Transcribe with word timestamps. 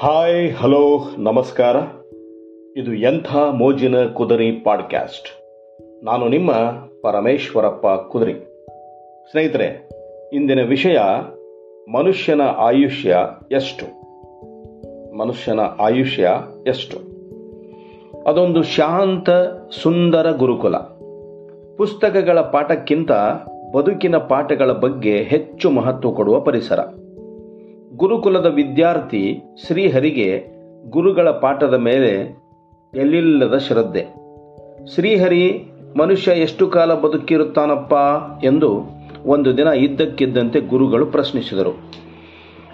Hi 0.00 0.54
hello 0.54 1.10
ನಮಸ್ಕಾರ. 1.18 1.76
ಇದು 2.76 2.94
ಎಂಥ 2.94 3.36
ಮೋಜಿನ 3.36 4.06
ಕುದುರೆ 4.06 4.52
ಪಾಡ್ಕ್ಯಾಸ್ಟ್. 4.52 5.28
ನಾನು 6.04 6.28
ನಿಮ್ಮ 6.28 6.52
ಪರಮೇಶ್ವರಪ್ಪ 7.02 7.86
ಕುದುರೆ. 7.86 8.32
ಸ್ನೇಹಿತರೆ, 9.30 9.88
ಇಂದಿನ 10.32 10.62
ವಿಷಯ 10.62 10.98
ಮನುಷ್ಯನ 11.92 12.40
ಆಯುಷ್ಯ 12.42 13.16
ಎಷ್ಟು? 13.52 13.86
ಮನುಷ್ಯನ 15.18 15.60
ಆಯುಷ್ಯ 15.60 16.30
ಎಷ್ಟು? 16.66 16.96
ಅದೊಂದು 18.26 18.62
ಶಾಂತ, 18.62 19.30
ಸುಂದರ 19.82 20.30
ಗುರುಕುಲ. 20.30 20.76
ಪುಸ್ತಕಗಳ 21.76 22.40
ಪಾಠಕ್ಕಿಂತ 22.40 23.12
ಬದುಕಿನ 23.74 24.16
ಪಾಠಗಳ 24.16 24.72
ಬಗ್ಗೆ 24.72 25.16
ಹೆಚ್ಚು 25.22 25.70
ಮಹತ್ವ 25.70 26.10
ಕೊಡುವ 26.10 26.40
ಪರಿಸರ. 26.40 26.78
ಗುರುಕುಲದ 27.96 28.46
ವಿದ್ಯಾರ್ಥಿ 28.46 29.42
ಶ್ರೀಹರಿಗೆ 29.66 30.46
ಗುರುಗಳ 30.90 31.30
ಪಾಠದ 31.30 31.74
ಮೇಲೆ 31.74 32.38
ಎಲ್ಲಿಲ್ಲದ 32.94 33.58
ಶ್ರದ್ಧೆ. 33.58 34.04
ಶ್ರೀಹರಿ, 34.94 35.64
ಮನುಷ್ಯ 35.98 36.32
ಎಷ್ಟು 36.32 36.66
ಕಾಲ 36.66 36.94
ಬದುಕಿರುತ್ತಾನಪ್ಪ 36.94 37.94
ಎಂದು 38.44 38.82
ಒಂದು 39.26 39.56
ದಿನ 39.56 39.66
ಇದ್ದಕ್ಕಿದ್ದಂತೆ 39.66 40.60
ಗುರುಗಳು 40.60 41.06
ಪ್ರಶ್ನಿಸಿದರು. 41.06 41.78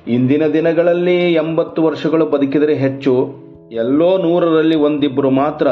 ಇಂದಿನ 0.09 0.47
ದಿನಗಳಲ್ಲಿ 0.47 1.33
ಎಂಬತ್ತು 1.33 1.83
ವರ್ಷಗಳು 1.83 2.27
ಬದುಕಿದರೆ 2.27 2.75
ಹೆಚ್ಚು. 2.75 3.35
ಎಲ್ಲೋ 3.73 4.19
ನೂರರಲ್ಲಿ 4.19 4.77
ಒಂದಿಬ್ಬರು 4.77 5.31
ಮಾತ್ರ, 5.31 5.69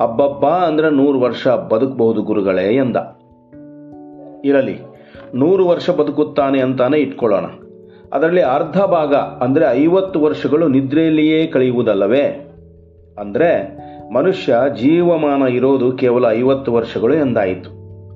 ಅಬ್ಬಬ್ಬ, 0.00 0.46
ಅಂದ್ರೆ 0.46 0.90
ನೂರು 0.90 1.20
ವರ್ಷ 1.20 1.48
ಬದುಕಬಹುದು 1.48 2.22
ಗುರುಗಳೇ 2.22 2.76
ಎಂದ. 2.76 2.96
ಇರಲಿ, 4.44 4.78
ನೂರು 5.34 5.66
ವರ್ಷ 5.66 5.90
ಬದುಕುತ್ತಾನೆ 5.90 6.60
ಅಂತಾನೆ 6.60 6.98
ಇಟ್ಕೊಳ್ಳೋಣ. 6.98 7.44
ಅದರಲ್ಲಿ 8.12 8.42
ಅರ್ಧ 8.42 8.78
ಭಾಗ, 8.80 9.14
ಅಂದರೆ 9.14 9.64
ಐವತ್ತು 9.72 10.20
ವರ್ಷಗಳು 10.20 10.68
ನಿದ್ರೆಯಲ್ಲಿಯೇ 10.68 11.46
ಕಳೆಯುವುದಲ್ಲವೇ? 11.46 12.24
ಅಂದರೆ 13.18 13.50
ಮನುಷ್ಯ 14.14 14.54
ಜೀವಮಾನ 14.80 15.42
ಇರೋದು 15.42 15.92
ಕೇವಲ 15.92 16.24
ಐವತ್ತು 16.30 16.72
ವರ್ಷಗಳು 16.72 17.14
ಎಂದಾಯಿತು, 17.14 17.70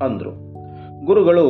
ಅಂದರು. 0.04 0.32
ಗುರುಗಳು, 1.04 1.46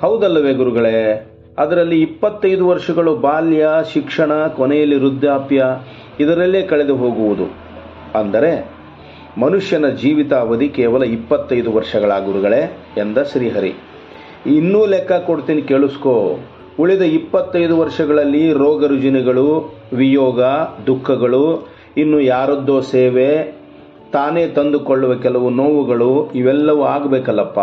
ಹೌದಲ್ಲವೇ 0.00 0.52
ಗುರುಗಳೇ? 0.54 1.28
ಅದರಲ್ಲಿ 1.58 2.02
ಇಪ್ಪತ್ತೈದು 2.02 2.68
ವರ್ಷಗಳು 2.68 3.16
ಬಾಲ್ಯ, 3.16 3.68
ಶಿಕ್ಷಣ, 3.92 4.46
ಕೊನೆಯಲ್ಲಿ 4.46 4.96
ವೃದ್ಧಾಪ್ಯ, 4.96 5.64
ಇದರಲ್ಲೇ 6.20 6.62
ಕಳೆದು 6.62 6.96
ಹೋಗುವುದು. 6.96 7.46
ಅಂದರೆ 8.18 8.70
ಮನುಷ್ಯನ 9.38 9.88
ಜೀವಿತಾವಧಿ 9.88 10.68
ಕೇವಲ 10.68 11.02
ಇಪ್ಪತ್ತೈದು 11.02 11.72
ವರ್ಷಗಳ 11.72 12.12
ಗುರುಗಳೇ 12.24 12.62
ಎಂದ 12.96 13.18
ಶ್ರೀಹರಿ. 13.18 13.74
ಇನ್ನೂ 14.46 14.86
ಲೆಕ್ಕ 14.86 15.12
ಕೊಡ್ತೀನಿ 15.12 15.62
ಕೇಳಿಸ್ಕೋ. 15.62 16.16
ಉಳಿದ 16.80 17.02
ಇಪ್ಪತ್ತೈದು 17.02 17.78
ವರ್ಷಗಳಲ್ಲಿ 17.78 18.52
ರೋಗ 18.52 18.84
ರುಜಿನಗಳು 18.84 19.74
ವಿಯೋಗ, 19.92 20.42
ದುಃಖಗಳು, 20.86 21.68
ಇನ್ನು 21.96 22.20
ಯಾರದ್ದೋ 22.20 22.80
ಸೇವೆ 22.80 23.62
ತಾನೇ 24.12 24.46
ತಂದುಕೊಳ್ಳುವ 24.48 25.14
ಕೆಲವು 25.14 25.50
ನೋವುಗಳು 25.50 26.30
ಇವೆಲ್ಲವೂ 26.34 26.82
ಆಗಬೇಕಲ್ಲಪ್ಪ 26.82 27.58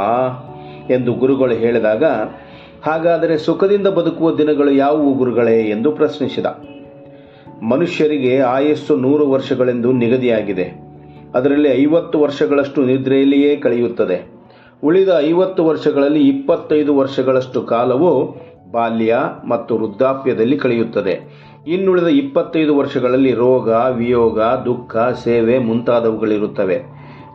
ಎಂದು 0.91 1.13
ಗುರುಗಳು 1.13 1.53
ಹೇಳಿದಾಗ, 1.53 2.03
ಹಾಗಾದರೆ 2.83 3.37
ಸುಖದಿಂದ 3.37 3.87
ಬದುಕುವ 3.87 4.37
ದಿನಗಳು 4.37 4.71
ಯಾವುವು 4.71 5.13
ಗುರುಗಳೇ 5.13 5.61
ಎಂದು 5.61 5.91
ಪ್ರಶ್ನಿಸಿದ. 5.91 6.45
ಮನುಷ್ಯರಿಗೆ 7.63 8.39
ಆಯಸ್ಸು 8.39 8.95
ನೂರು 8.95 9.29
ವರ್ಷಗಳೆಂದು 9.29 9.91
ನಿಗದಿಯಾಗಿದೆ. 9.91 10.89
ಅದರಲ್ಲಿ 11.35 11.69
ಐವತ್ತು 11.69 12.19
ವರ್ಷಗಳಷ್ಟು 12.19 12.85
ನಿದ್ರೆಯಲ್ಲಿಯೇ 12.85 13.55
ಕಳೆಯುತ್ತದೆ. 13.55 14.39
ಉಳಿದ 14.83 15.09
ಐವತ್ತು 15.19 15.65
ವರ್ಷಗಳಲ್ಲಿ 15.65 16.27
ಇಪ್ಪತ್ತೈದು 16.27 16.97
ವರ್ಷಗಳಷ್ಟು 16.97 17.61
ಕಾಲವು 17.61 18.37
ಬಾಲ್ಯ 18.71 19.17
ಮತ್ತು 19.47 19.77
ವೃದ್ಧಾಪ್ಯದಲ್ಲಿ 19.77 20.57
ಕಳೆಯುತ್ತದೆ. 20.57 21.19
ಇನ್ನುಳಿದ 21.67 22.07
ಇಪ್ಪತ್ತೈದು 22.07 22.77
ವರ್ಷಗಳಲ್ಲಿ 22.77 23.33
ರೋಗ, 23.33 23.69
ವಿಯೋಗ, 23.69 24.39
ದುಃಖ, 24.41 24.97
ಸೇವೆ 25.23 25.57
ಮುಂತಾದವುಗಳಿರುತ್ತವೆ. 25.57 26.83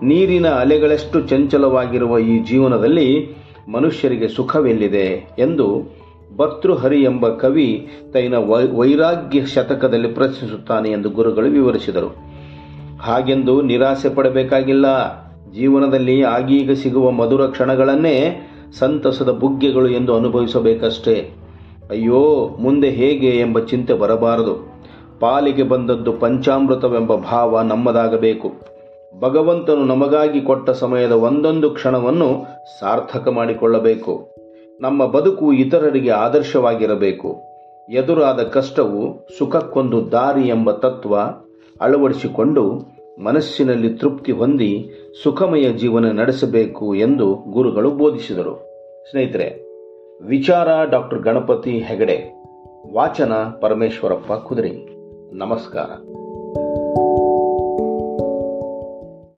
ನೀರಿನ 0.02 0.48
ಅಲೆಗಳಷ್ಟು 0.48 1.20
ಚಂಚಲವಾಗಿರುವ 1.20 2.18
ಈ 2.18 2.38
ಜೀವನದಲ್ಲಿ 2.38 3.28
ಮನುಷ್ಯರಿಗೆ 3.72 4.28
ಸುಖವೆಲ್ಲಿದೆ 4.28 5.36
ಎಂದು 5.38 5.96
ಭರ್ತೃಹರಿ 6.36 7.02
ಎಂಬ 7.02 7.28
ಕವಿ 7.28 7.88
ತೈನ 8.12 8.34
ವೈರಾಗ್ಯ 8.76 9.46
ಶತಕದಲ್ಲಿ 9.46 10.08
ಪ್ರಶ್ನಿಸುತ್ತಾನೆ 10.08 10.90
ಎಂದು 10.90 11.10
ಗುರುಗಳು 11.10 11.50
ವಿವರಿಸಿದರು. 11.50 12.16
ಹಾಗೆಂದು 13.00 13.62
ನಿರಾಸೆ 13.62 14.08
ಪಡಬೇಕಾಗಿಲ್ಲ. 14.08 14.86
ಜೀವನದಲ್ಲಿ 15.52 16.22
ಆಗೀಗ 16.22 16.72
ಸಿಗುವ 16.72 17.10
ಮಧುರ 17.10 17.46
ಕ್ಷಣಗಳನ್ನೇ 17.46 18.48
ಸಂತಸದ 18.78 19.30
ಬುಗ್ಗೆಗಳು 19.30 19.88
ಎಂದು 19.88 20.16
ಅನುಭವಿಸಬೇಕಷ್ಟೇ. 20.16 21.30
ಅಯ್ಯೋ, 21.90 22.50
ಮುಂದೆ 22.60 22.90
ಹೇಗೆ 22.90 23.28
ಎಂಬ 23.40 23.58
ಚಿಂತೆ 23.58 23.94
ಬರಬಾರದು. 23.94 24.74
ಪಾಲಿಗೆ 25.20 25.62
ಬಂದದ್ದು 25.62 26.12
ಪಂಚಾಮೃತವೆಂಬ 26.12 27.14
ಭಾವ 27.14 27.60
ನಮ್ಮದಾಗಬೇಕು. 27.60 28.52
ಭಗವಂತನು 29.20 29.84
ನಮಗಾಗಿ 29.84 30.40
ಕೊಟ್ಟ 30.40 30.70
ಸಮಯದ 30.70 31.12
ಒಂದೊಂದು 31.12 31.70
ಕ್ಷಣವನ್ನು 31.70 32.44
ಸಾರ್ಥಕ 32.80 33.28
ಮಾಡಿಕೊಳ್ಳಬೇಕು. 33.28 34.34
ನಮ್ಮ 34.80 35.06
ಬದುಕು 35.06 35.52
ಇತರರಿಗೆ 35.52 36.10
ಆದರ್ಶವಾಗಿರಬೇಕು. 36.10 37.36
ಎದುರಾದ 37.90 38.42
ಕಷ್ಟವು 38.42 39.28
ಸುಖಕ್ಕೊಂದು 39.38 40.12
ದಾರಿ 40.12 40.48
ಎಂಬ 40.48 40.70
ತತ್ವ 40.70 41.16
ಅಳವಡಿಸಿಕೊಂಡು 41.80 42.94
ಮನಸ್ಸಿನಲ್ಲಿ 43.24 43.88
ತೃಪ್ತಿ 43.88 44.32
ಹೊಂದಿ 44.32 44.90
ಸುಖಮಯ 45.22 45.72
ಜೀವನ 45.72 46.10
ನಡೆಸಬೇಕು 46.10 46.94
ಎಂದು 46.94 47.34
ಗುರುಗಳು 47.34 47.90
ಬೋಧಿಸಿದರು. 47.90 48.63
ಸ್ನೇಹಿತರೆ 49.10 49.48
ವಿಚಾರ 50.22 50.90
ಡಾಕ್ಟರ್ 50.90 51.18
ಗಣಪತಿ 51.18 51.70
ಹೆಗಡೆ 51.70 52.44
ವಾಚನ 52.92 53.32
ಪರಮೇಶ್ವರಪ್ಪ 53.60 54.32
ಕುದುರೆ. 54.32 54.70
ನಮಸ್ಕಾರ. 55.36 55.90